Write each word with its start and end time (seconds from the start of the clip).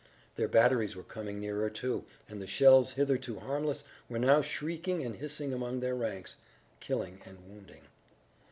Their 0.35 0.47
batteries 0.47 0.95
were 0.95 1.03
coming 1.03 1.39
nearer, 1.39 1.69
too, 1.69 2.05
and 2.27 2.41
the 2.41 2.47
shells 2.47 2.93
hitherto 2.93 3.37
harmless 3.37 3.83
were 4.09 4.17
now 4.17 4.41
shrieking 4.41 5.03
and 5.05 5.17
hissing 5.17 5.53
among 5.53 5.79
their 5.79 5.93
ranks, 5.95 6.37
killing 6.79 7.21
and 7.23 7.47
wounding. 7.47 7.83